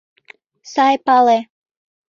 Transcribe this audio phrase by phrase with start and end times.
[0.71, 1.37] -Сай пале!